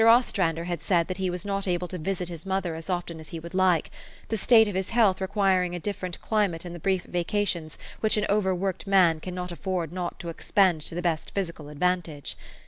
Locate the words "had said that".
0.63-1.17